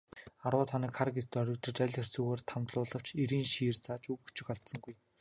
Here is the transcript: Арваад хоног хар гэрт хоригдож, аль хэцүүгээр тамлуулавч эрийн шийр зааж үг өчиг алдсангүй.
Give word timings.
Арваад 0.45 0.69
хоног 0.73 0.91
хар 0.97 1.09
гэрт 1.15 1.31
хоригдож, 1.37 1.77
аль 1.83 1.95
хэцүүгээр 1.97 2.41
тамлуулавч 2.51 3.07
эрийн 3.23 3.47
шийр 3.53 3.75
зааж 3.83 4.03
үг 4.13 4.19
өчиг 4.27 4.47
алдсангүй. 4.53 4.95